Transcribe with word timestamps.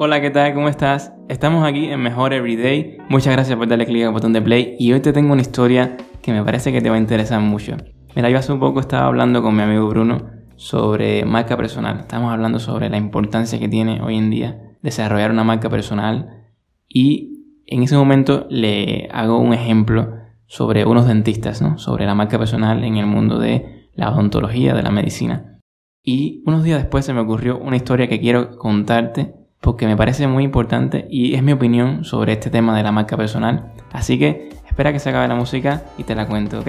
Hola, 0.00 0.20
¿qué 0.20 0.30
tal? 0.30 0.54
¿Cómo 0.54 0.68
estás? 0.68 1.12
Estamos 1.28 1.66
aquí 1.66 1.86
en 1.86 2.00
Mejor 2.00 2.32
Everyday. 2.32 2.98
Muchas 3.08 3.32
gracias 3.32 3.58
por 3.58 3.66
darle 3.66 3.84
clic 3.84 4.04
al 4.04 4.12
botón 4.12 4.32
de 4.32 4.40
play 4.40 4.76
y 4.78 4.92
hoy 4.92 5.00
te 5.00 5.12
tengo 5.12 5.32
una 5.32 5.42
historia 5.42 5.96
que 6.22 6.32
me 6.32 6.44
parece 6.44 6.70
que 6.70 6.80
te 6.80 6.88
va 6.88 6.94
a 6.94 7.00
interesar 7.00 7.40
mucho. 7.40 7.76
Mira, 8.14 8.30
yo 8.30 8.38
hace 8.38 8.52
un 8.52 8.60
poco 8.60 8.78
estaba 8.78 9.08
hablando 9.08 9.42
con 9.42 9.56
mi 9.56 9.62
amigo 9.62 9.88
Bruno 9.88 10.30
sobre 10.54 11.24
marca 11.24 11.56
personal. 11.56 11.98
Estamos 11.98 12.32
hablando 12.32 12.60
sobre 12.60 12.88
la 12.90 12.96
importancia 12.96 13.58
que 13.58 13.68
tiene 13.68 14.00
hoy 14.00 14.16
en 14.16 14.30
día 14.30 14.76
desarrollar 14.82 15.32
una 15.32 15.42
marca 15.42 15.68
personal 15.68 16.44
y 16.86 17.64
en 17.66 17.82
ese 17.82 17.96
momento 17.96 18.46
le 18.50 19.08
hago 19.10 19.40
un 19.40 19.52
ejemplo 19.52 20.12
sobre 20.46 20.84
unos 20.86 21.08
dentistas, 21.08 21.60
¿no? 21.60 21.76
Sobre 21.76 22.06
la 22.06 22.14
marca 22.14 22.38
personal 22.38 22.84
en 22.84 22.98
el 22.98 23.06
mundo 23.06 23.40
de 23.40 23.88
la 23.94 24.12
odontología, 24.12 24.74
de 24.74 24.82
la 24.84 24.92
medicina. 24.92 25.58
Y 26.04 26.44
unos 26.46 26.62
días 26.62 26.78
después 26.78 27.04
se 27.04 27.12
me 27.12 27.20
ocurrió 27.20 27.58
una 27.58 27.74
historia 27.74 28.06
que 28.06 28.20
quiero 28.20 28.56
contarte 28.58 29.37
porque 29.60 29.86
me 29.86 29.96
parece 29.96 30.26
muy 30.26 30.44
importante 30.44 31.06
y 31.10 31.34
es 31.34 31.42
mi 31.42 31.52
opinión 31.52 32.04
sobre 32.04 32.32
este 32.32 32.50
tema 32.50 32.76
de 32.76 32.82
la 32.82 32.92
marca 32.92 33.16
personal. 33.16 33.72
Así 33.92 34.18
que 34.18 34.50
espera 34.66 34.92
que 34.92 34.98
se 34.98 35.10
acabe 35.10 35.28
la 35.28 35.34
música 35.34 35.82
y 35.98 36.04
te 36.04 36.14
la 36.14 36.26
cuento, 36.26 36.60
¿ok? 36.60 36.68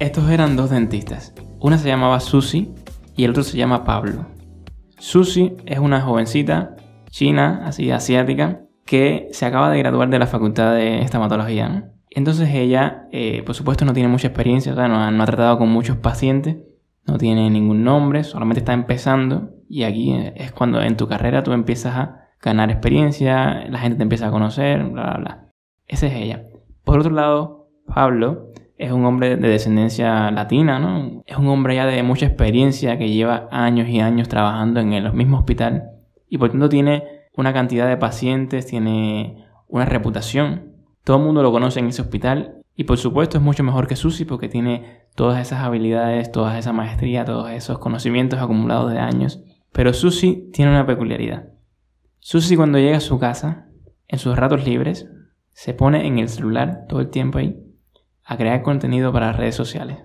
Estos 0.00 0.28
eran 0.28 0.54
dos 0.54 0.70
dentistas. 0.70 1.32
Una 1.60 1.78
se 1.78 1.88
llamaba 1.88 2.20
Susi 2.20 2.74
y 3.16 3.24
el 3.24 3.30
otro 3.30 3.42
se 3.42 3.56
llama 3.56 3.84
Pablo. 3.84 4.26
Susi 4.98 5.56
es 5.66 5.78
una 5.78 6.00
jovencita 6.02 6.76
china, 7.10 7.62
así 7.64 7.90
asiática, 7.90 8.63
que 8.84 9.28
se 9.32 9.46
acaba 9.46 9.70
de 9.70 9.78
graduar 9.78 10.08
de 10.10 10.18
la 10.18 10.26
facultad 10.26 10.74
de 10.74 11.00
estomatología. 11.00 11.90
Entonces 12.10 12.50
ella, 12.54 13.08
eh, 13.10 13.42
por 13.44 13.54
supuesto, 13.54 13.84
no 13.84 13.92
tiene 13.92 14.08
mucha 14.08 14.28
experiencia, 14.28 14.72
o 14.72 14.76
sea, 14.76 14.88
no, 14.88 15.10
no, 15.10 15.22
ha 15.22 15.26
tratado 15.26 15.58
con 15.58 15.68
muchos 15.68 15.96
pacientes, 15.96 16.58
no 17.06 17.18
tiene 17.18 17.50
ningún 17.50 17.82
nombre, 17.82 18.22
solamente 18.24 18.60
está 18.60 18.72
empezando 18.72 19.50
y 19.68 19.82
aquí 19.82 20.14
es 20.36 20.52
cuando 20.52 20.80
en 20.80 20.96
tu 20.96 21.08
carrera 21.08 21.42
tú 21.42 21.52
empiezas 21.52 21.96
a 21.96 22.28
ganar 22.40 22.70
experiencia, 22.70 23.66
la 23.68 23.78
gente 23.78 23.96
te 23.96 24.02
empieza 24.02 24.28
a 24.28 24.30
conocer, 24.30 24.84
bla, 24.84 25.02
bla, 25.04 25.16
bla. 25.16 25.48
Esa 25.86 26.06
es 26.06 26.14
ella. 26.14 26.44
Por 26.84 27.00
otro 27.00 27.10
lado, 27.10 27.68
Pablo 27.86 28.50
es 28.76 28.92
un 28.92 29.04
hombre 29.04 29.36
de 29.36 29.48
descendencia 29.48 30.30
latina, 30.30 30.78
¿no? 30.78 31.22
Es 31.26 31.36
un 31.36 31.48
hombre 31.48 31.76
ya 31.76 31.86
de 31.86 32.02
mucha 32.02 32.26
experiencia 32.26 32.98
que 32.98 33.08
lleva 33.08 33.48
años 33.50 33.88
y 33.88 34.00
años 34.00 34.28
trabajando 34.28 34.80
en 34.80 34.92
el 34.92 35.12
mismo 35.12 35.38
hospital 35.38 35.90
y 36.28 36.38
por 36.38 36.50
tanto 36.50 36.68
tiene 36.68 37.13
una 37.36 37.52
cantidad 37.52 37.88
de 37.88 37.96
pacientes, 37.96 38.66
tiene 38.66 39.46
una 39.68 39.84
reputación. 39.84 40.72
Todo 41.04 41.18
el 41.18 41.24
mundo 41.24 41.42
lo 41.42 41.52
conoce 41.52 41.80
en 41.80 41.86
ese 41.86 42.02
hospital 42.02 42.62
y 42.76 42.84
por 42.84 42.98
supuesto 42.98 43.38
es 43.38 43.42
mucho 43.42 43.62
mejor 43.62 43.86
que 43.86 43.96
Susi 43.96 44.24
porque 44.24 44.48
tiene 44.48 45.04
todas 45.14 45.40
esas 45.40 45.60
habilidades, 45.60 46.32
toda 46.32 46.58
esa 46.58 46.72
maestría, 46.72 47.24
todos 47.24 47.50
esos 47.50 47.78
conocimientos 47.78 48.40
acumulados 48.40 48.92
de 48.92 48.98
años. 48.98 49.42
Pero 49.72 49.92
Susi 49.92 50.50
tiene 50.52 50.70
una 50.70 50.86
peculiaridad. 50.86 51.48
Susi 52.20 52.56
cuando 52.56 52.78
llega 52.78 52.98
a 52.98 53.00
su 53.00 53.18
casa, 53.18 53.68
en 54.08 54.18
sus 54.18 54.36
ratos 54.36 54.64
libres, 54.64 55.08
se 55.50 55.74
pone 55.74 56.06
en 56.06 56.18
el 56.18 56.28
celular 56.28 56.86
todo 56.88 57.00
el 57.00 57.10
tiempo 57.10 57.38
ahí 57.38 57.60
a 58.24 58.36
crear 58.36 58.62
contenido 58.62 59.12
para 59.12 59.32
redes 59.32 59.54
sociales. 59.54 59.98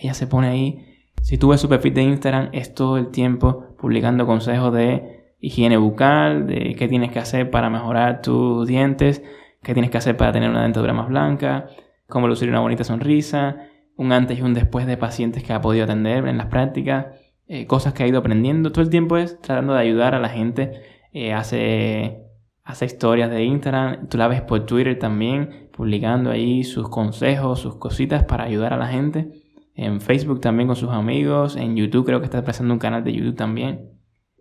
Ella 0.00 0.14
se 0.14 0.26
pone 0.26 0.48
ahí, 0.48 1.04
si 1.22 1.38
tú 1.38 1.48
ves 1.48 1.60
su 1.60 1.68
perfil 1.68 1.94
de 1.94 2.02
Instagram, 2.02 2.50
es 2.52 2.74
todo 2.74 2.98
el 2.98 3.10
tiempo 3.10 3.74
publicando 3.78 4.26
consejos 4.26 4.72
de 4.72 5.17
higiene 5.40 5.76
bucal, 5.76 6.46
de 6.46 6.74
qué 6.74 6.88
tienes 6.88 7.12
que 7.12 7.18
hacer 7.18 7.50
para 7.50 7.70
mejorar 7.70 8.22
tus 8.22 8.66
dientes, 8.66 9.22
qué 9.62 9.72
tienes 9.72 9.90
que 9.90 9.98
hacer 9.98 10.16
para 10.16 10.32
tener 10.32 10.50
una 10.50 10.62
dentadura 10.62 10.92
más 10.92 11.08
blanca, 11.08 11.66
cómo 12.06 12.28
lucir 12.28 12.48
una 12.48 12.60
bonita 12.60 12.84
sonrisa, 12.84 13.56
un 13.96 14.12
antes 14.12 14.38
y 14.38 14.42
un 14.42 14.54
después 14.54 14.86
de 14.86 14.96
pacientes 14.96 15.42
que 15.42 15.52
ha 15.52 15.60
podido 15.60 15.84
atender 15.84 16.26
en 16.26 16.38
las 16.38 16.46
prácticas, 16.46 17.06
eh, 17.46 17.66
cosas 17.66 17.92
que 17.94 18.02
ha 18.02 18.06
ido 18.06 18.18
aprendiendo. 18.18 18.72
Todo 18.72 18.82
el 18.82 18.90
tiempo 18.90 19.16
es 19.16 19.40
tratando 19.40 19.74
de 19.74 19.80
ayudar 19.80 20.14
a 20.14 20.20
la 20.20 20.28
gente. 20.28 20.82
Eh, 21.12 21.32
hace, 21.32 22.22
hace 22.64 22.86
historias 22.86 23.30
de 23.30 23.44
Instagram, 23.44 24.08
tú 24.08 24.18
la 24.18 24.28
ves 24.28 24.42
por 24.42 24.66
Twitter 24.66 24.98
también, 24.98 25.70
publicando 25.72 26.30
ahí 26.30 26.64
sus 26.64 26.88
consejos, 26.88 27.60
sus 27.60 27.76
cositas 27.76 28.24
para 28.24 28.44
ayudar 28.44 28.72
a 28.72 28.76
la 28.76 28.88
gente. 28.88 29.30
En 29.74 30.00
Facebook 30.00 30.40
también 30.40 30.66
con 30.66 30.76
sus 30.76 30.90
amigos, 30.90 31.56
en 31.56 31.76
YouTube 31.76 32.06
creo 32.06 32.18
que 32.20 32.24
está 32.24 32.38
empezando 32.38 32.74
un 32.74 32.80
canal 32.80 33.04
de 33.04 33.12
YouTube 33.12 33.36
también 33.36 33.97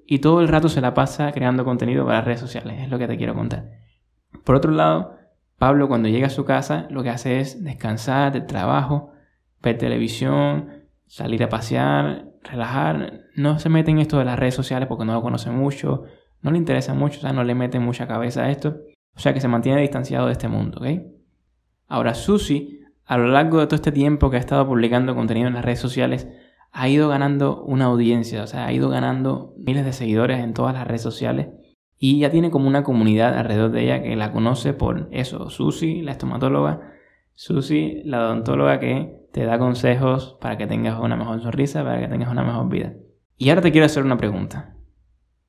y 0.09 0.19
todo 0.19 0.40
el 0.40 0.47
rato 0.47 0.69
se 0.69 0.79
la 0.79 0.94
pasa 0.94 1.31
creando 1.34 1.66
contenido 1.66 2.06
para 2.06 2.22
redes 2.22 2.40
sociales, 2.40 2.81
es 2.81 2.90
lo 2.90 2.97
que 2.97 3.07
te 3.07 3.18
quiero 3.18 3.35
contar. 3.35 3.69
Por 4.45 4.56
otro 4.56 4.72
lado, 4.72 5.18
Pablo 5.57 5.90
cuando 5.90 6.07
llega 6.07 6.28
a 6.28 6.31
su 6.31 6.45
casa 6.45 6.88
lo 6.90 7.03
que 7.03 7.09
hace 7.09 7.41
es 7.41 7.63
descansar 7.63 8.31
del 8.31 8.45
trabajo, 8.45 9.12
ver 9.62 9.78
televisión, 9.78 10.85
salir 11.07 11.44
a 11.44 11.50
pasear, 11.50 12.29
relajar, 12.41 13.25
no 13.35 13.59
se 13.59 13.68
mete 13.68 13.91
en 13.91 14.00
esto 14.00 14.18
de 14.18 14.25
las 14.25 14.40
redes 14.40 14.56
sociales 14.56 14.88
porque 14.88 15.03
no 15.03 15.13
lo 15.13 15.22
conoce 15.22 15.51
mucho, 15.51 16.03
no 16.41 16.51
le 16.51 16.57
interesa 16.57 16.94
mucho, 16.94 17.18
o 17.19 17.22
sea, 17.22 17.34
no 17.34 17.44
le 17.44 17.53
mete 17.53 17.79
mucha 17.79 18.07
cabeza 18.07 18.44
a 18.44 18.50
esto, 18.50 18.78
o 19.13 19.19
sea 19.19 19.34
que 19.34 19.41
se 19.41 19.50
mantiene 19.50 19.81
distanciado 19.81 20.28
de 20.28 20.31
este 20.31 20.47
mundo. 20.47 20.81
Ahora 21.89 22.13
Susi, 22.13 22.79
a 23.03 23.18
lo 23.18 23.28
largo 23.28 23.59
de 23.59 23.66
todo 23.66 23.75
este 23.75 23.91
tiempo 23.91 24.29
que 24.29 24.38
ha 24.38 24.39
estado 24.39 24.66
publicando 24.66 25.16
contenido 25.16 25.50
en 25.50 25.56
las 25.56 25.66
redes 25.66 25.79
sociales, 25.79 26.29
ha 26.79 26.89
ido 26.89 27.09
ganando 27.09 27.63
una 27.63 27.85
audiencia, 27.85 28.43
o 28.43 28.47
sea, 28.47 28.67
ha 28.67 28.71
ido 28.71 28.89
ganando 28.89 29.55
miles 29.57 29.83
de 29.83 29.93
seguidores 29.93 30.43
en 30.43 30.53
todas 30.53 30.75
las 30.75 30.85
redes 30.85 31.01
sociales 31.01 31.47
y 31.97 32.19
ya 32.19 32.29
tiene 32.29 32.51
como 32.51 32.67
una 32.67 32.83
comunidad 32.83 33.35
alrededor 33.35 33.71
de 33.71 33.83
ella 33.83 34.03
que 34.03 34.15
la 34.15 34.31
conoce 34.31 34.73
por 34.73 35.09
eso, 35.11 35.49
Susi, 35.49 36.03
la 36.03 36.11
estomatóloga, 36.11 36.93
Susi, 37.33 38.03
la 38.03 38.27
odontóloga 38.27 38.79
que 38.79 39.11
te 39.33 39.43
da 39.45 39.57
consejos 39.57 40.38
para 40.39 40.59
que 40.59 40.67
tengas 40.67 40.99
una 40.99 41.15
mejor 41.15 41.41
sonrisa, 41.41 41.83
para 41.83 41.99
que 41.99 42.09
tengas 42.09 42.29
una 42.29 42.43
mejor 42.43 42.69
vida. 42.69 42.94
Y 43.38 43.49
ahora 43.49 43.63
te 43.63 43.71
quiero 43.71 43.88
hacer 43.88 44.03
una 44.03 44.17
pregunta. 44.17 44.75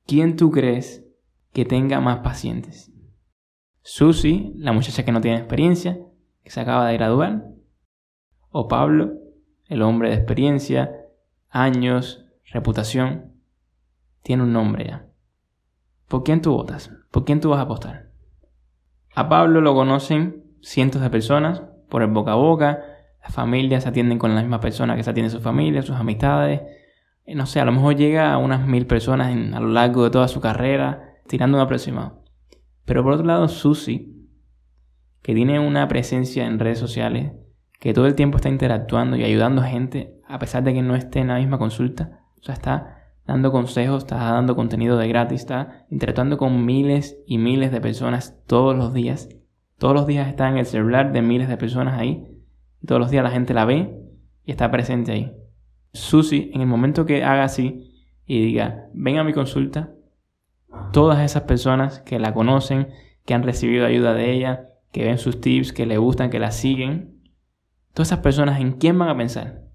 ¿Quién 0.07 0.35
tú 0.35 0.49
crees 0.49 1.05
que 1.53 1.63
tenga 1.63 2.01
más 2.01 2.21
pacientes? 2.21 2.91
Susi, 3.83 4.51
la 4.55 4.71
muchacha 4.71 5.05
que 5.05 5.11
no 5.11 5.21
tiene 5.21 5.37
experiencia, 5.37 5.99
que 6.43 6.49
se 6.49 6.59
acaba 6.59 6.87
de 6.87 6.97
graduar, 6.97 7.43
o 8.49 8.67
Pablo, 8.67 9.11
el 9.67 9.83
hombre 9.83 10.09
de 10.09 10.15
experiencia, 10.15 10.95
años, 11.49 12.25
reputación, 12.45 13.33
tiene 14.23 14.43
un 14.43 14.53
nombre 14.53 14.85
ya. 14.87 15.05
¿Por 16.07 16.23
quién 16.23 16.41
tú 16.41 16.51
votas? 16.51 16.91
¿Por 17.11 17.25
quién 17.25 17.39
tú 17.39 17.49
vas 17.49 17.59
a 17.59 17.63
apostar? 17.63 18.09
A 19.15 19.29
Pablo 19.29 19.61
lo 19.61 19.73
conocen 19.73 20.43
cientos 20.61 21.01
de 21.01 21.09
personas 21.09 21.63
por 21.89 22.01
el 22.01 22.09
boca 22.09 22.33
a 22.33 22.35
boca, 22.35 22.83
las 23.21 23.33
familias 23.33 23.83
se 23.83 23.89
atienden 23.89 24.19
con 24.19 24.33
la 24.33 24.41
misma 24.41 24.59
persona 24.59 24.95
que 24.95 25.03
se 25.03 25.09
atiende 25.09 25.29
su 25.29 25.41
familia, 25.41 25.81
sus 25.81 25.95
amistades. 25.95 26.61
Eh, 27.25 27.35
no 27.35 27.45
sé, 27.45 27.59
a 27.59 27.65
lo 27.65 27.71
mejor 27.71 27.95
llega 27.95 28.33
a 28.33 28.37
unas 28.37 28.65
mil 28.65 28.85
personas 28.85 29.27
a 29.53 29.59
lo 29.59 29.67
largo 29.67 30.03
de 30.03 30.09
toda 30.09 30.27
su 30.27 30.39
carrera, 30.39 31.15
tirando 31.27 31.57
un 31.57 31.63
aproximado. 31.63 32.23
Pero 32.85 33.03
por 33.03 33.13
otro 33.13 33.25
lado, 33.25 33.47
Susi, 33.47 34.29
que 35.21 35.35
tiene 35.35 35.59
una 35.59 35.87
presencia 35.87 36.45
en 36.45 36.59
redes 36.59 36.79
sociales, 36.79 37.33
que 37.79 37.93
todo 37.93 38.07
el 38.07 38.15
tiempo 38.15 38.37
está 38.37 38.49
interactuando 38.49 39.15
y 39.15 39.23
ayudando 39.23 39.61
a 39.61 39.65
gente 39.65 40.18
a 40.29 40.37
pesar 40.37 40.63
de 40.63 40.73
que 40.73 40.81
no 40.81 40.95
esté 40.95 41.19
en 41.19 41.27
la 41.27 41.39
misma 41.39 41.57
consulta. 41.57 42.21
O 42.47 42.51
está 42.51 42.99
dando 43.25 43.51
consejos, 43.51 44.03
está 44.03 44.17
dando 44.31 44.55
contenido 44.55 44.97
de 44.97 45.07
gratis, 45.07 45.41
está 45.41 45.85
interactuando 45.89 46.37
con 46.37 46.65
miles 46.65 47.17
y 47.25 47.39
miles 47.39 47.71
de 47.71 47.81
personas 47.81 48.37
todos 48.45 48.75
los 48.77 48.93
días. 48.93 49.27
Todos 49.79 49.95
los 49.95 50.07
días 50.07 50.27
está 50.27 50.47
en 50.47 50.57
el 50.57 50.65
celular 50.65 51.11
de 51.11 51.23
miles 51.23 51.49
de 51.49 51.57
personas 51.57 51.99
ahí. 51.99 52.27
Todos 52.85 53.01
los 53.01 53.09
días 53.09 53.23
la 53.23 53.31
gente 53.31 53.55
la 53.55 53.65
ve 53.65 53.99
y 54.45 54.51
está 54.51 54.69
presente 54.69 55.11
ahí. 55.11 55.33
Susi, 55.93 56.51
en 56.53 56.61
el 56.61 56.67
momento 56.67 57.07
que 57.07 57.23
haga 57.23 57.43
así 57.43 58.05
y 58.27 58.39
diga, 58.39 58.85
ven 58.93 59.17
a 59.17 59.23
mi 59.23 59.33
consulta, 59.33 59.93
todas 60.93 61.19
esas 61.21 61.43
personas 61.43 62.01
que 62.01 62.19
la 62.19 62.35
conocen, 62.35 62.89
que 63.25 63.33
han 63.33 63.41
recibido 63.41 63.87
ayuda 63.87 64.13
de 64.13 64.31
ella, 64.31 64.69
que 64.91 65.03
ven 65.03 65.17
sus 65.17 65.41
tips, 65.41 65.73
que 65.73 65.87
le 65.87 65.97
gustan, 65.97 66.29
que 66.29 66.39
la 66.39 66.51
siguen, 66.51 67.19
todas 67.93 68.09
esas 68.09 68.19
personas, 68.19 68.61
¿en 68.61 68.73
quién 68.73 68.99
van 68.99 69.09
a 69.09 69.17
pensar? 69.17 69.68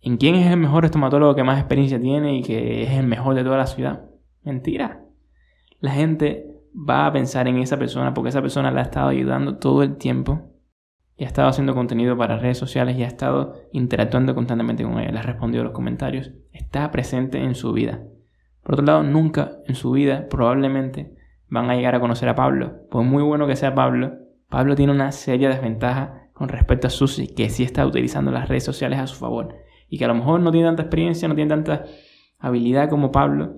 ¿En 0.00 0.16
quién 0.16 0.36
es 0.36 0.50
el 0.50 0.58
mejor 0.58 0.84
estomatólogo 0.84 1.34
que 1.34 1.42
más 1.42 1.58
experiencia 1.58 2.00
tiene 2.00 2.36
y 2.36 2.42
que 2.42 2.84
es 2.84 2.90
el 2.90 3.06
mejor 3.06 3.34
de 3.34 3.42
toda 3.42 3.58
la 3.58 3.66
ciudad? 3.66 4.04
Mentira. 4.44 5.04
La 5.80 5.90
gente 5.90 6.46
va 6.72 7.06
a 7.06 7.12
pensar 7.12 7.48
en 7.48 7.58
esa 7.58 7.78
persona 7.78 8.14
porque 8.14 8.28
esa 8.28 8.40
persona 8.40 8.70
la 8.70 8.80
ha 8.80 8.84
estado 8.84 9.08
ayudando 9.08 9.58
todo 9.58 9.82
el 9.82 9.96
tiempo 9.96 10.52
y 11.16 11.24
ha 11.24 11.26
estado 11.26 11.48
haciendo 11.48 11.74
contenido 11.74 12.16
para 12.16 12.38
redes 12.38 12.58
sociales 12.58 12.96
y 12.96 13.02
ha 13.02 13.08
estado 13.08 13.54
interactuando 13.72 14.36
constantemente 14.36 14.84
con 14.84 15.00
ella, 15.00 15.10
le 15.10 15.18
ha 15.18 15.22
respondido 15.22 15.62
a 15.62 15.64
los 15.64 15.74
comentarios, 15.74 16.30
está 16.52 16.88
presente 16.92 17.42
en 17.42 17.56
su 17.56 17.72
vida. 17.72 18.04
Por 18.62 18.74
otro 18.74 18.86
lado, 18.86 19.02
nunca 19.02 19.56
en 19.66 19.74
su 19.74 19.90
vida 19.90 20.28
probablemente 20.28 21.16
van 21.48 21.70
a 21.70 21.74
llegar 21.74 21.96
a 21.96 22.00
conocer 22.00 22.28
a 22.28 22.36
Pablo. 22.36 22.86
Por 22.88 23.02
muy 23.02 23.24
bueno 23.24 23.48
que 23.48 23.56
sea 23.56 23.74
Pablo, 23.74 24.12
Pablo 24.48 24.76
tiene 24.76 24.92
una 24.92 25.10
seria 25.10 25.48
desventaja 25.48 26.28
con 26.34 26.48
respecto 26.48 26.86
a 26.86 26.90
Susi, 26.90 27.34
que 27.34 27.50
sí 27.50 27.64
está 27.64 27.84
utilizando 27.84 28.30
las 28.30 28.48
redes 28.48 28.64
sociales 28.64 29.00
a 29.00 29.08
su 29.08 29.16
favor 29.16 29.56
y 29.88 29.98
que 29.98 30.04
a 30.04 30.08
lo 30.08 30.14
mejor 30.14 30.40
no 30.40 30.50
tiene 30.50 30.66
tanta 30.66 30.82
experiencia, 30.82 31.28
no 31.28 31.34
tiene 31.34 31.50
tanta 31.50 31.84
habilidad 32.38 32.88
como 32.88 33.10
Pablo, 33.10 33.56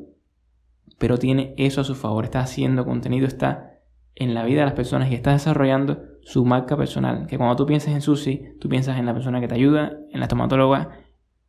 pero 0.98 1.18
tiene 1.18 1.54
eso 1.56 1.80
a 1.80 1.84
su 1.84 1.94
favor, 1.94 2.24
está 2.24 2.40
haciendo 2.40 2.84
contenido, 2.84 3.26
está 3.26 3.78
en 4.14 4.34
la 4.34 4.44
vida 4.44 4.60
de 4.60 4.66
las 4.66 4.74
personas 4.74 5.10
y 5.10 5.14
estás 5.14 5.34
desarrollando 5.34 6.02
su 6.22 6.44
marca 6.44 6.76
personal. 6.76 7.26
Que 7.26 7.38
cuando 7.38 7.56
tú 7.56 7.66
pienses 7.66 7.92
en 7.92 8.02
Susi, 8.02 8.42
tú 8.60 8.68
piensas 8.68 8.98
en 8.98 9.06
la 9.06 9.14
persona 9.14 9.40
que 9.40 9.48
te 9.48 9.54
ayuda, 9.54 9.92
en 10.10 10.20
la 10.20 10.26
estomatóloga, 10.26 10.90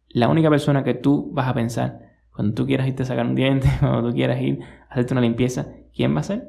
la 0.09 0.29
única 0.29 0.49
persona 0.49 0.83
que 0.83 0.93
tú 0.93 1.31
vas 1.33 1.47
a 1.47 1.53
pensar 1.53 1.99
cuando 2.33 2.53
tú 2.53 2.65
quieras 2.65 2.87
irte 2.87 3.03
a 3.03 3.05
sacar 3.05 3.25
un 3.25 3.35
diente, 3.35 3.67
cuando 3.79 4.09
tú 4.09 4.15
quieras 4.15 4.41
ir 4.41 4.59
a 4.89 4.93
hacerte 4.93 5.13
una 5.13 5.21
limpieza, 5.21 5.67
¿quién 5.93 6.15
va 6.15 6.21
a 6.21 6.23
ser? 6.23 6.47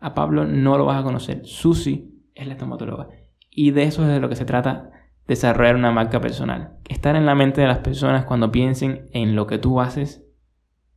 A 0.00 0.14
Pablo 0.14 0.44
no 0.44 0.78
lo 0.78 0.86
vas 0.86 1.00
a 1.00 1.04
conocer. 1.04 1.42
Susi 1.44 2.22
es 2.34 2.46
la 2.46 2.54
estomatóloga. 2.54 3.08
Y 3.50 3.70
de 3.70 3.84
eso 3.84 4.02
es 4.02 4.08
de 4.08 4.20
lo 4.20 4.28
que 4.28 4.36
se 4.36 4.44
trata 4.44 4.90
desarrollar 5.26 5.76
una 5.76 5.92
marca 5.92 6.20
personal. 6.20 6.76
Estar 6.88 7.16
en 7.16 7.26
la 7.26 7.34
mente 7.34 7.60
de 7.60 7.66
las 7.66 7.78
personas 7.78 8.24
cuando 8.24 8.52
piensen 8.52 9.08
en 9.12 9.34
lo 9.36 9.46
que 9.46 9.58
tú 9.58 9.80
haces. 9.80 10.24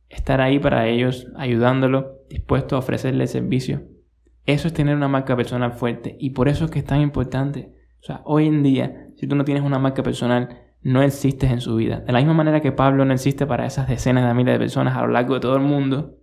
Estar 0.08 0.40
ahí 0.40 0.58
para 0.58 0.86
ellos, 0.88 1.28
ayudándolo, 1.36 2.18
dispuesto 2.28 2.76
a 2.76 2.80
ofrecerle 2.80 3.26
servicio. 3.26 3.82
Eso 4.44 4.68
es 4.68 4.74
tener 4.74 4.94
una 4.94 5.08
marca 5.08 5.36
personal 5.36 5.72
fuerte. 5.72 6.16
Y 6.20 6.30
por 6.30 6.48
eso 6.48 6.66
es 6.66 6.70
que 6.70 6.78
es 6.78 6.84
tan 6.84 7.00
importante. 7.00 7.74
O 8.00 8.06
sea, 8.06 8.22
hoy 8.24 8.46
en 8.46 8.62
día, 8.62 9.08
si 9.16 9.26
tú 9.26 9.34
no 9.34 9.44
tienes 9.44 9.64
una 9.64 9.78
marca 9.78 10.02
personal, 10.02 10.60
no 10.82 11.02
existes 11.02 11.50
en 11.50 11.60
su 11.60 11.74
vida. 11.74 12.00
De 12.00 12.12
la 12.12 12.20
misma 12.20 12.34
manera 12.34 12.60
que 12.60 12.70
Pablo 12.70 13.04
no 13.04 13.12
existe 13.12 13.46
para 13.46 13.66
esas 13.66 13.88
decenas 13.88 14.26
de 14.26 14.34
miles 14.34 14.54
de 14.54 14.58
personas 14.60 14.96
a 14.96 15.00
lo 15.00 15.08
largo 15.08 15.34
de 15.34 15.40
todo 15.40 15.56
el 15.56 15.62
mundo, 15.62 16.16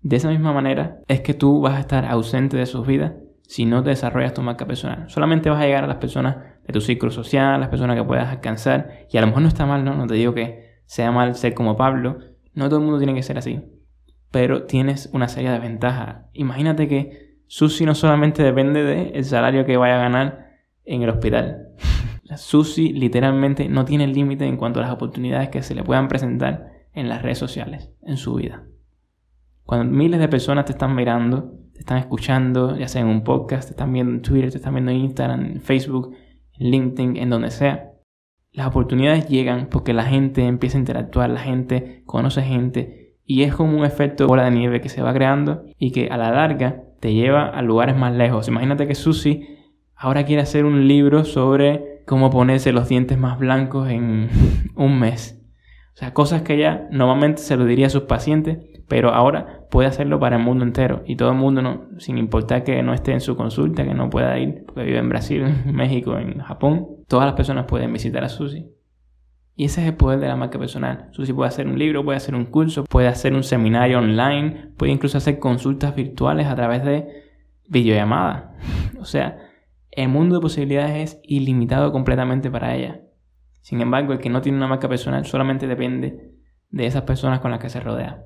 de 0.00 0.16
esa 0.16 0.30
misma 0.30 0.52
manera 0.52 1.00
es 1.08 1.20
que 1.20 1.34
tú 1.34 1.60
vas 1.60 1.74
a 1.74 1.80
estar 1.80 2.04
ausente 2.06 2.56
de 2.56 2.66
sus 2.66 2.86
vidas 2.86 3.12
si 3.48 3.64
no 3.64 3.82
te 3.82 3.90
desarrollas 3.90 4.34
tu 4.34 4.42
marca 4.42 4.66
personal. 4.66 5.08
Solamente 5.08 5.50
vas 5.50 5.60
a 5.60 5.66
llegar 5.66 5.84
a 5.84 5.86
las 5.86 5.96
personas 5.96 6.36
de 6.66 6.72
tu 6.72 6.80
ciclo 6.80 7.10
social, 7.10 7.60
las 7.60 7.68
personas 7.68 7.96
que 7.96 8.04
puedas 8.04 8.28
alcanzar. 8.28 9.06
Y 9.10 9.16
a 9.16 9.20
lo 9.20 9.28
mejor 9.28 9.42
no 9.42 9.48
está 9.48 9.66
mal, 9.66 9.84
¿no? 9.84 9.94
No 9.94 10.06
te 10.06 10.14
digo 10.14 10.34
que 10.34 10.80
sea 10.86 11.12
mal 11.12 11.34
ser 11.34 11.54
como 11.54 11.76
Pablo. 11.76 12.18
No 12.54 12.68
todo 12.68 12.80
el 12.80 12.84
mundo 12.84 12.98
tiene 12.98 13.14
que 13.14 13.22
ser 13.22 13.38
así. 13.38 13.60
Pero 14.30 14.64
tienes 14.64 15.10
una 15.12 15.28
serie 15.28 15.50
de 15.50 15.58
ventajas. 15.58 16.26
Imagínate 16.32 16.88
que 16.88 17.40
Susi 17.46 17.86
no 17.86 17.94
solamente 17.94 18.42
depende 18.42 18.82
del 18.82 19.24
salario 19.24 19.64
que 19.64 19.76
vaya 19.76 19.96
a 19.96 20.02
ganar 20.02 20.50
en 20.84 21.02
el 21.02 21.10
hospital. 21.10 21.68
Susi 22.36 22.92
literalmente 22.92 23.68
no 23.68 23.84
tiene 23.84 24.08
límite 24.08 24.46
en 24.46 24.56
cuanto 24.56 24.80
a 24.80 24.82
las 24.82 24.92
oportunidades 24.92 25.50
que 25.50 25.62
se 25.62 25.74
le 25.74 25.84
puedan 25.84 26.08
presentar 26.08 26.72
en 26.92 27.08
las 27.08 27.22
redes 27.22 27.38
sociales, 27.38 27.92
en 28.02 28.16
su 28.16 28.34
vida. 28.34 28.64
Cuando 29.62 29.92
miles 29.92 30.18
de 30.18 30.28
personas 30.28 30.64
te 30.64 30.72
están 30.72 30.94
mirando, 30.94 31.52
te 31.76 31.80
están 31.80 31.98
escuchando, 31.98 32.76
ya 32.76 32.88
sea 32.88 33.02
en 33.02 33.08
un 33.08 33.22
podcast, 33.22 33.68
te 33.68 33.72
están 33.72 33.92
viendo 33.92 34.12
en 34.12 34.22
Twitter, 34.22 34.50
te 34.50 34.56
están 34.56 34.74
viendo 34.74 34.90
en 34.90 34.98
Instagram, 34.98 35.44
en 35.44 35.60
Facebook, 35.60 36.14
en 36.58 36.70
LinkedIn, 36.70 37.16
en 37.16 37.30
donde 37.30 37.50
sea, 37.50 37.92
las 38.52 38.66
oportunidades 38.68 39.28
llegan 39.28 39.68
porque 39.70 39.92
la 39.92 40.04
gente 40.04 40.46
empieza 40.46 40.78
a 40.78 40.80
interactuar, 40.80 41.28
la 41.28 41.40
gente 41.40 42.02
conoce 42.06 42.42
gente 42.42 43.16
y 43.24 43.42
es 43.42 43.54
como 43.54 43.76
un 43.76 43.84
efecto 43.84 44.26
bola 44.26 44.44
de 44.44 44.52
nieve 44.52 44.80
que 44.80 44.88
se 44.88 45.02
va 45.02 45.12
creando 45.12 45.64
y 45.78 45.90
que 45.92 46.08
a 46.08 46.16
la 46.16 46.30
larga 46.30 46.82
te 47.00 47.12
lleva 47.12 47.46
a 47.48 47.60
lugares 47.60 47.96
más 47.96 48.14
lejos. 48.14 48.48
Imagínate 48.48 48.86
que 48.86 48.94
Susi 48.94 49.46
ahora 49.94 50.24
quiere 50.24 50.42
hacer 50.42 50.64
un 50.64 50.88
libro 50.88 51.24
sobre 51.24 52.02
cómo 52.06 52.30
ponerse 52.30 52.72
los 52.72 52.88
dientes 52.88 53.18
más 53.18 53.38
blancos 53.38 53.90
en 53.90 54.30
un 54.74 54.98
mes. 54.98 55.42
O 55.94 55.98
sea, 55.98 56.14
cosas 56.14 56.42
que 56.42 56.54
ella 56.54 56.88
normalmente 56.90 57.42
se 57.42 57.56
lo 57.56 57.64
diría 57.64 57.86
a 57.86 57.90
sus 57.90 58.02
pacientes, 58.02 58.58
pero 58.88 59.10
ahora 59.10 59.66
puede 59.70 59.88
hacerlo 59.88 60.20
para 60.20 60.36
el 60.36 60.42
mundo 60.42 60.64
entero 60.64 61.02
y 61.06 61.16
todo 61.16 61.30
el 61.30 61.36
mundo, 61.36 61.62
no, 61.62 61.86
sin 61.98 62.18
importar 62.18 62.62
que 62.64 62.82
no 62.82 62.94
esté 62.94 63.12
en 63.12 63.20
su 63.20 63.36
consulta, 63.36 63.84
que 63.84 63.94
no 63.94 64.10
pueda 64.10 64.38
ir, 64.38 64.64
porque 64.66 64.84
vive 64.84 64.98
en 64.98 65.08
Brasil, 65.08 65.42
en 65.42 65.74
México, 65.74 66.16
en 66.18 66.38
Japón, 66.38 66.88
todas 67.08 67.26
las 67.26 67.34
personas 67.34 67.66
pueden 67.66 67.92
visitar 67.92 68.22
a 68.24 68.28
Susi. 68.28 68.70
Y 69.58 69.64
ese 69.64 69.80
es 69.80 69.88
el 69.88 69.94
poder 69.94 70.20
de 70.20 70.28
la 70.28 70.36
marca 70.36 70.58
personal. 70.58 71.08
Susi 71.12 71.32
puede 71.32 71.48
hacer 71.48 71.66
un 71.66 71.78
libro, 71.78 72.04
puede 72.04 72.18
hacer 72.18 72.34
un 72.34 72.44
curso, 72.44 72.84
puede 72.84 73.08
hacer 73.08 73.32
un 73.32 73.42
seminario 73.42 73.98
online, 73.98 74.72
puede 74.76 74.92
incluso 74.92 75.16
hacer 75.16 75.38
consultas 75.38 75.96
virtuales 75.96 76.46
a 76.46 76.54
través 76.54 76.84
de 76.84 77.24
videollamadas. 77.68 78.44
O 79.00 79.04
sea, 79.04 79.38
el 79.92 80.08
mundo 80.08 80.34
de 80.34 80.40
posibilidades 80.40 81.12
es 81.14 81.20
ilimitado 81.22 81.92
completamente 81.92 82.50
para 82.50 82.74
ella. 82.74 83.02
Sin 83.60 83.80
embargo, 83.80 84.12
el 84.12 84.18
que 84.18 84.30
no 84.30 84.40
tiene 84.40 84.58
una 84.58 84.68
marca 84.68 84.88
personal 84.88 85.24
solamente 85.26 85.66
depende 85.66 86.32
de 86.70 86.86
esas 86.86 87.02
personas 87.02 87.40
con 87.40 87.50
las 87.50 87.60
que 87.60 87.68
se 87.68 87.80
rodea. 87.80 88.24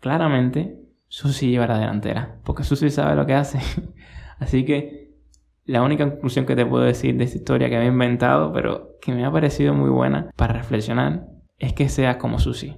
Claramente, 0.00 0.80
Susi 1.08 1.50
lleva 1.50 1.66
la 1.66 1.78
delantera, 1.78 2.38
porque 2.44 2.64
Susi 2.64 2.90
sabe 2.90 3.16
lo 3.16 3.26
que 3.26 3.34
hace. 3.34 3.58
Así 4.38 4.64
que 4.64 5.14
la 5.64 5.82
única 5.82 6.08
conclusión 6.08 6.46
que 6.46 6.56
te 6.56 6.66
puedo 6.66 6.84
decir 6.84 7.16
de 7.16 7.24
esta 7.24 7.38
historia 7.38 7.68
que 7.68 7.78
me 7.78 7.84
he 7.84 7.88
inventado, 7.88 8.52
pero 8.52 8.96
que 9.00 9.12
me 9.12 9.24
ha 9.24 9.32
parecido 9.32 9.74
muy 9.74 9.90
buena 9.90 10.30
para 10.36 10.54
reflexionar, 10.54 11.26
es 11.58 11.72
que 11.72 11.88
seas 11.88 12.16
como 12.16 12.38
Susi. 12.38 12.76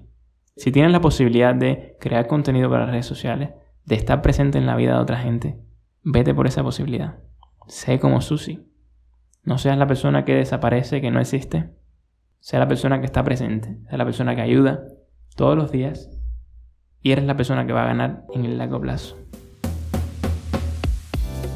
Si 0.57 0.73
tienes 0.73 0.93
la 0.93 1.01
posibilidad 1.01 1.55
de 1.55 1.97
crear 2.01 2.27
contenido 2.27 2.71
para 2.71 2.87
redes 2.87 3.07
sociales, 3.07 3.51
de 3.85 3.95
estar 3.95 4.23
presente 4.23 4.59
en 4.59 4.67
la 4.67 4.77
vida 4.77 4.95
de 4.95 5.01
otra 5.01 5.19
gente, 5.19 5.59
vete 6.03 6.35
por 6.35 6.47
esa 6.47 6.63
posibilidad. 6.63 7.19
Sé 7.67 8.01
como 8.01 8.21
Susi. 8.21 8.67
No 9.45 9.59
seas 9.59 9.79
la 9.79 9.87
persona 9.87 10.25
que 10.25 10.35
desaparece, 10.35 11.01
que 11.01 11.11
no 11.11 11.21
existe. 11.21 11.71
Sea 12.41 12.59
la 12.59 12.69
persona 12.69 13.01
que 13.01 13.07
está 13.07 13.23
presente. 13.23 13.79
Sea 13.89 13.99
la 13.99 14.05
persona 14.05 14.35
que 14.35 14.43
ayuda 14.43 14.83
todos 15.37 15.57
los 15.57 15.71
días. 15.71 16.11
Y 17.03 17.13
eres 17.13 17.25
la 17.25 17.37
persona 17.37 17.67
que 17.67 17.73
va 17.73 17.83
a 17.85 17.89
ganar 17.89 18.25
en 18.35 18.45
el 18.45 18.59
largo 18.59 18.81
plazo. 18.81 19.17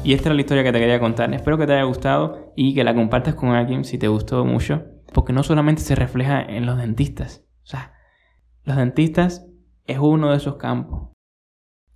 Y 0.03 0.13
esta 0.13 0.29
es 0.29 0.35
la 0.35 0.41
historia 0.41 0.63
que 0.63 0.73
te 0.73 0.79
quería 0.79 0.99
contar. 0.99 1.33
Espero 1.33 1.57
que 1.57 1.65
te 1.65 1.73
haya 1.73 1.83
gustado 1.83 2.51
y 2.55 2.73
que 2.73 2.83
la 2.83 2.93
compartas 2.93 3.35
con 3.35 3.49
alguien 3.49 3.85
si 3.85 3.97
te 3.97 4.09
gustó 4.09 4.43
mucho. 4.43 4.83
Porque 5.13 5.31
no 5.31 5.43
solamente 5.43 5.81
se 5.81 5.95
refleja 5.95 6.41
en 6.41 6.65
los 6.65 6.77
dentistas. 6.77 7.45
O 7.63 7.67
sea, 7.67 7.93
los 8.65 8.75
dentistas 8.75 9.45
es 9.85 9.99
uno 9.99 10.31
de 10.31 10.37
esos 10.37 10.57
campos. 10.57 11.09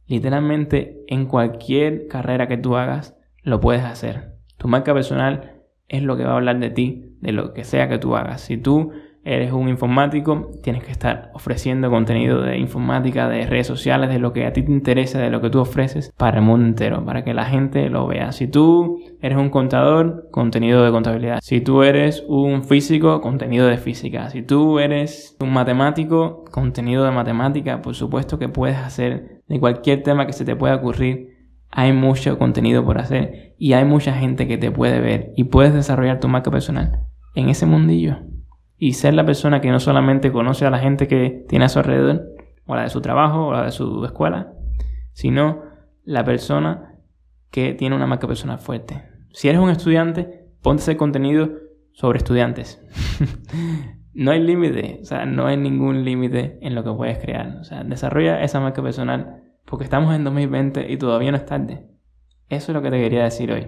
Literalmente 0.06 1.04
en 1.08 1.26
cualquier 1.26 2.08
carrera 2.08 2.48
que 2.48 2.58
tú 2.58 2.78
hagas, 2.78 3.18
lo 3.44 3.60
puedes 3.60 3.84
hacer. 3.84 4.38
Tu 4.58 4.70
marca 4.70 4.94
personal 4.94 5.64
es 5.90 6.02
lo 6.02 6.16
que 6.16 6.24
va 6.24 6.32
a 6.32 6.36
hablar 6.36 6.60
de 6.60 6.70
ti, 6.70 7.18
de 7.20 7.34
lo 7.34 7.54
que 7.54 7.66
sea 7.66 7.90
que 7.90 7.98
tú 7.98 8.16
hagas. 8.16 8.42
Si 8.42 8.58
tú 8.58 8.92
eres 9.28 9.52
un 9.52 9.68
informático, 9.68 10.52
tienes 10.64 10.86
que 10.86 10.92
estar 10.92 11.32
ofreciendo 11.34 11.90
contenido 11.90 12.42
de 12.42 12.58
informática, 12.58 13.28
de 13.28 13.46
redes 13.46 13.68
sociales, 13.68 14.10
de 14.10 14.20
lo 14.20 14.32
que 14.32 14.46
a 14.46 14.54
ti 14.54 14.64
te 14.64 14.72
interesa, 14.72 15.20
de 15.20 15.30
lo 15.30 15.42
que 15.42 15.50
tú 15.50 15.60
ofreces 15.60 16.14
para 16.18 16.38
el 16.38 16.46
mundo 16.46 16.66
entero, 16.66 17.04
para 17.04 17.26
que 17.26 17.34
la 17.34 17.44
gente 17.44 17.90
lo 17.90 18.08
vea. 18.08 18.32
Si 18.32 18.48
tú 18.48 19.00
eres 19.22 19.38
un 19.38 19.50
contador, 19.50 20.30
contenido 20.32 20.84
de 20.86 20.92
contabilidad. 20.92 21.40
Si 21.42 21.60
tú 21.60 21.84
eres 21.84 22.24
un 22.28 22.64
físico, 22.64 23.20
contenido 23.20 23.68
de 23.68 23.78
física. 23.78 24.30
Si 24.30 24.44
tú 24.44 24.80
eres 24.80 25.36
un 25.42 25.52
matemático, 25.52 26.46
contenido 26.50 27.04
de 27.04 27.12
matemática. 27.12 27.82
Por 27.82 27.96
supuesto 27.96 28.40
que 28.40 28.48
puedes 28.48 28.78
hacer 28.78 29.42
de 29.48 29.60
cualquier 29.60 30.04
tema 30.04 30.26
que 30.26 30.34
se 30.34 30.46
te 30.46 30.56
pueda 30.56 30.76
ocurrir 30.76 31.36
hay 31.70 31.92
mucho 31.92 32.40
contenido 32.40 32.86
por 32.86 32.98
hacer 32.98 33.54
y 33.60 33.74
hay 33.74 33.84
mucha 33.84 34.14
gente 34.14 34.48
que 34.48 34.58
te 34.58 34.72
puede 34.72 35.02
ver 35.02 35.34
y 35.36 35.44
puedes 35.44 35.74
desarrollar 35.74 36.22
tu 36.22 36.30
marca 36.30 36.50
personal 36.50 37.02
en 37.36 37.50
ese 37.50 37.66
mundillo 37.66 38.20
y 38.78 38.94
ser 38.94 39.14
la 39.14 39.26
persona 39.26 39.62
que 39.62 39.72
no 39.72 39.80
solamente 39.80 40.32
conoce 40.32 40.66
a 40.66 40.70
la 40.70 40.80
gente 40.80 41.08
que 41.08 41.46
tiene 41.48 41.66
a 41.66 41.70
su 41.70 41.80
alrededor 41.80 42.24
o 42.66 42.76
la 42.76 42.84
de 42.84 42.90
su 42.90 43.02
trabajo 43.02 43.48
o 43.48 43.54
la 43.54 43.64
de 43.64 43.72
su 43.72 44.04
escuela, 44.06 44.54
sino 45.14 45.64
la 46.04 46.24
persona 46.24 46.96
que 47.50 47.74
tiene 47.74 47.96
una 47.96 48.08
marca 48.08 48.28
personal 48.28 48.60
fuerte. 48.60 49.04
Si 49.32 49.50
eres 49.50 49.62
un 49.62 49.70
estudiante, 49.70 50.48
ponte 50.62 50.82
ese 50.82 50.98
contenido 50.98 51.50
sobre 51.92 52.20
estudiantes. 52.20 52.82
no 54.14 54.32
hay 54.32 54.42
límite, 54.42 55.00
o 55.02 55.06
sea, 55.06 55.26
no 55.26 55.48
hay 55.48 55.58
ningún 55.58 56.04
límite 56.04 56.60
en 56.62 56.76
lo 56.76 56.84
que 56.84 56.92
puedes 56.92 57.18
crear. 57.18 57.58
O 57.60 57.64
sea, 57.64 57.84
desarrolla 57.84 58.44
esa 58.44 58.60
marca 58.60 58.84
personal 58.84 59.44
porque 59.66 59.84
estamos 59.84 60.16
en 60.16 60.24
2020 60.24 60.92
y 60.92 60.98
todavía 60.98 61.32
no 61.32 61.38
es 61.38 61.46
tarde. 61.46 61.88
Eso 62.50 62.72
es 62.72 62.76
lo 62.76 62.82
que 62.82 62.92
te 62.92 63.00
quería 63.00 63.24
decir 63.24 63.52
hoy. 63.52 63.68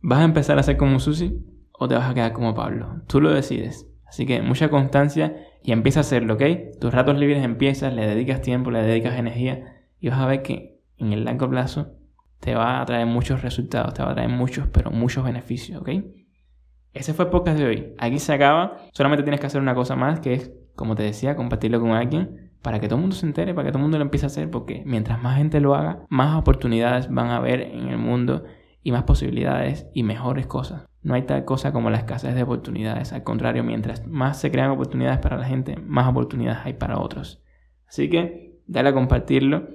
¿Vas 0.00 0.20
a 0.20 0.24
empezar 0.24 0.58
a 0.58 0.62
ser 0.62 0.76
como 0.76 0.98
Susi 0.98 1.44
o 1.72 1.88
te 1.88 1.94
vas 1.94 2.10
a 2.10 2.14
quedar 2.14 2.32
como 2.32 2.54
Pablo? 2.54 3.02
Tú 3.06 3.20
lo 3.20 3.30
decides. 3.30 3.88
Así 4.06 4.26
que 4.26 4.40
mucha 4.42 4.68
constancia 4.68 5.36
y 5.62 5.72
empieza 5.72 6.00
a 6.00 6.02
hacerlo, 6.02 6.34
¿ok? 6.34 6.42
Tus 6.80 6.92
ratos 6.92 7.18
libres 7.18 7.44
empiezas, 7.44 7.92
le 7.92 8.06
dedicas 8.06 8.40
tiempo, 8.40 8.70
le 8.70 8.82
dedicas 8.82 9.18
energía 9.18 9.76
y 9.98 10.08
vas 10.08 10.20
a 10.20 10.26
ver 10.26 10.42
que 10.42 10.80
en 10.96 11.12
el 11.12 11.24
largo 11.24 11.50
plazo 11.50 11.94
te 12.40 12.54
va 12.54 12.80
a 12.80 12.86
traer 12.86 13.06
muchos 13.06 13.42
resultados, 13.42 13.94
te 13.94 14.02
va 14.02 14.12
a 14.12 14.14
traer 14.14 14.28
muchos, 14.28 14.68
pero 14.68 14.90
muchos 14.90 15.24
beneficios, 15.24 15.80
¿ok? 15.80 15.90
Ese 16.92 17.12
fue 17.12 17.26
el 17.26 17.30
podcast 17.30 17.58
de 17.58 17.66
hoy. 17.66 17.94
Aquí 17.98 18.18
se 18.18 18.32
acaba. 18.32 18.78
Solamente 18.92 19.22
tienes 19.22 19.40
que 19.40 19.46
hacer 19.46 19.60
una 19.60 19.74
cosa 19.74 19.96
más, 19.96 20.20
que 20.20 20.32
es, 20.32 20.52
como 20.74 20.94
te 20.94 21.02
decía, 21.02 21.36
compartirlo 21.36 21.80
con 21.80 21.90
alguien 21.90 22.52
para 22.62 22.80
que 22.80 22.88
todo 22.88 22.96
el 22.96 23.02
mundo 23.02 23.14
se 23.14 23.26
entere, 23.26 23.54
para 23.54 23.66
que 23.66 23.72
todo 23.72 23.78
el 23.78 23.82
mundo 23.82 23.98
lo 23.98 24.04
empiece 24.04 24.26
a 24.26 24.28
hacer, 24.28 24.50
porque 24.50 24.82
mientras 24.86 25.22
más 25.22 25.36
gente 25.36 25.60
lo 25.60 25.74
haga, 25.74 26.04
más 26.08 26.36
oportunidades 26.36 27.08
van 27.10 27.28
a 27.28 27.36
haber 27.36 27.60
en 27.60 27.88
el 27.88 27.98
mundo 27.98 28.44
y 28.82 28.92
más 28.92 29.04
posibilidades 29.04 29.86
y 29.92 30.02
mejores 30.02 30.46
cosas. 30.46 30.86
No 31.06 31.14
hay 31.14 31.22
tal 31.22 31.44
cosa 31.44 31.72
como 31.72 31.88
la 31.88 31.98
escasez 31.98 32.34
de 32.34 32.42
oportunidades, 32.42 33.12
al 33.12 33.22
contrario, 33.22 33.62
mientras 33.62 34.04
más 34.08 34.40
se 34.40 34.50
crean 34.50 34.72
oportunidades 34.72 35.20
para 35.20 35.36
la 35.36 35.44
gente, 35.44 35.76
más 35.76 36.08
oportunidades 36.08 36.62
hay 36.64 36.72
para 36.72 36.98
otros. 36.98 37.40
Así 37.86 38.10
que 38.10 38.58
dale 38.66 38.88
a 38.88 38.92
compartirlo. 38.92 39.68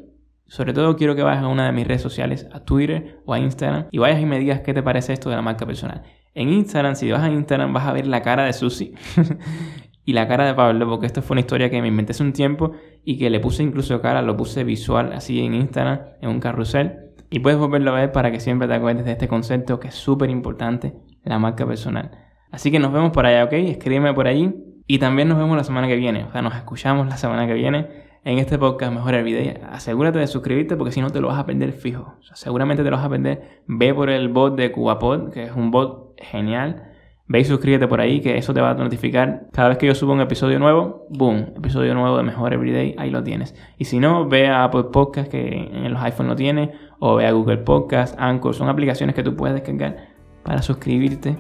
Sobre 0.47 0.73
todo 0.73 0.97
quiero 0.97 1.15
que 1.15 1.23
vayas 1.23 1.41
a 1.41 1.47
una 1.47 1.67
de 1.67 1.71
mis 1.71 1.88
redes 1.88 2.01
sociales, 2.01 2.50
a 2.51 2.65
Twitter 2.65 3.21
o 3.25 3.33
a 3.33 3.39
Instagram, 3.39 3.85
y 3.91 3.97
vayas 3.97 4.19
y 4.19 4.25
me 4.25 4.39
digas 4.39 4.59
qué 4.59 4.73
te 4.73 4.83
parece 4.83 5.13
esto 5.13 5.29
de 5.29 5.38
la 5.38 5.41
marca 5.41 5.65
personal. 5.65 6.03
En 6.33 6.50
Instagram, 6.50 6.95
si 6.95 7.09
vas 7.09 7.21
a 7.21 7.29
Instagram, 7.31 7.71
vas 7.71 7.88
a 7.88 7.93
ver 7.93 8.07
la 8.07 8.21
cara 8.21 8.43
de 8.43 8.51
Susi 8.51 8.93
y 10.03 10.11
la 10.11 10.27
cara 10.27 10.45
de 10.45 10.53
Pablo, 10.53 10.85
porque 10.89 11.05
esto 11.05 11.21
fue 11.21 11.35
una 11.35 11.41
historia 11.41 11.69
que 11.69 11.81
me 11.81 11.88
inventé 11.88 12.11
hace 12.11 12.23
un 12.23 12.33
tiempo 12.33 12.73
y 13.05 13.17
que 13.17 13.29
le 13.29 13.39
puse 13.39 13.63
incluso 13.63 14.01
cara, 14.01 14.21
lo 14.21 14.35
puse 14.35 14.65
visual 14.65 15.13
así 15.13 15.39
en 15.39 15.53
Instagram, 15.53 16.01
en 16.19 16.29
un 16.29 16.41
carrusel, 16.41 17.13
y 17.29 17.39
puedes 17.39 17.57
volverlo 17.57 17.91
a 17.91 18.01
ver 18.01 18.11
para 18.11 18.33
que 18.33 18.41
siempre 18.41 18.67
te 18.67 18.73
acuerdes 18.73 19.05
de 19.05 19.13
este 19.13 19.29
concepto 19.29 19.79
que 19.79 19.88
es 19.88 19.95
súper 19.95 20.29
importante, 20.29 20.93
la 21.23 21.39
marca 21.39 21.65
personal. 21.65 22.11
Así 22.51 22.71
que 22.71 22.79
nos 22.79 22.91
vemos 22.91 23.11
por 23.11 23.25
allá, 23.25 23.45
¿ok? 23.45 23.53
Escríbeme 23.53 24.13
por 24.13 24.27
allí 24.27 24.53
y 24.87 24.99
también 24.99 25.29
nos 25.29 25.37
vemos 25.37 25.55
la 25.55 25.63
semana 25.63 25.87
que 25.87 25.95
viene. 25.95 26.25
O 26.25 26.31
sea, 26.31 26.41
nos 26.41 26.55
escuchamos 26.55 27.07
la 27.07 27.17
semana 27.17 27.47
que 27.47 27.53
viene 27.53 27.87
en 28.23 28.37
este 28.37 28.57
podcast 28.57 28.93
Mejor 28.93 29.15
el 29.15 29.23
Video. 29.23 29.53
Asegúrate 29.71 30.19
de 30.19 30.27
suscribirte 30.27 30.75
porque 30.75 30.91
si 30.91 31.01
no 31.01 31.09
te 31.09 31.21
lo 31.21 31.29
vas 31.29 31.39
a 31.39 31.45
perder 31.45 31.71
fijo. 31.71 32.15
O 32.19 32.23
sea, 32.23 32.35
seguramente 32.35 32.83
te 32.83 32.89
lo 32.89 32.97
vas 32.97 33.05
a 33.05 33.09
perder. 33.09 33.61
Ve 33.67 33.93
por 33.93 34.09
el 34.09 34.29
bot 34.29 34.55
de 34.55 34.71
CubaPod, 34.71 35.31
que 35.31 35.43
es 35.43 35.51
un 35.55 35.71
bot 35.71 36.19
genial. 36.19 36.87
Ve 37.27 37.39
y 37.39 37.45
suscríbete 37.45 37.87
por 37.87 38.01
ahí, 38.01 38.19
que 38.19 38.37
eso 38.37 38.53
te 38.53 38.59
va 38.59 38.71
a 38.71 38.73
notificar 38.73 39.47
cada 39.53 39.69
vez 39.69 39.77
que 39.77 39.87
yo 39.87 39.95
subo 39.95 40.11
un 40.11 40.19
episodio 40.19 40.59
nuevo. 40.59 41.07
Boom, 41.09 41.53
episodio 41.55 41.95
nuevo 41.95 42.17
de 42.17 42.23
Mejor 42.23 42.51
Everyday, 42.51 42.93
ahí 42.97 43.09
lo 43.09 43.23
tienes. 43.23 43.55
Y 43.77 43.85
si 43.85 43.99
no, 43.99 44.27
ve 44.27 44.49
a 44.49 44.65
Apple 44.65 44.85
Podcast, 44.91 45.31
que 45.31 45.69
en 45.71 45.93
los 45.93 46.01
iPhones 46.03 46.29
lo 46.31 46.35
tiene, 46.35 46.73
o 46.99 47.15
ve 47.15 47.25
a 47.25 47.31
Google 47.31 47.59
Podcast, 47.59 48.19
Anchor, 48.19 48.53
son 48.53 48.67
aplicaciones 48.67 49.15
que 49.15 49.23
tú 49.23 49.37
puedes 49.37 49.55
descargar 49.55 50.11
para 50.43 50.62
suscribirte 50.62 51.38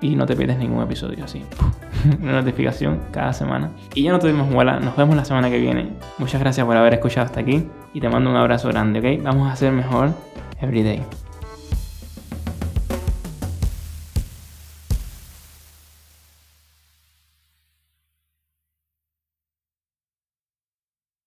y 0.00 0.14
no 0.14 0.26
te 0.26 0.36
pierdes 0.36 0.58
ningún 0.58 0.82
episodio 0.82 1.24
así. 1.24 1.44
Una 2.22 2.32
notificación 2.32 3.00
cada 3.10 3.32
semana. 3.32 3.70
Y 3.94 4.02
ya 4.02 4.12
no 4.12 4.18
tuvimos 4.18 4.48
muela, 4.48 4.78
nos 4.78 4.96
vemos 4.96 5.16
la 5.16 5.24
semana 5.24 5.50
que 5.50 5.58
viene. 5.58 5.90
Muchas 6.18 6.40
gracias 6.40 6.66
por 6.66 6.76
haber 6.76 6.94
escuchado 6.94 7.26
hasta 7.26 7.40
aquí 7.40 7.66
y 7.94 8.00
te 8.00 8.08
mando 8.08 8.30
un 8.30 8.36
abrazo 8.36 8.68
grande, 8.68 9.00
¿ok? 9.00 9.22
Vamos 9.22 9.48
a 9.48 9.52
hacer 9.52 9.72
mejor 9.72 10.10
everyday. 10.60 11.02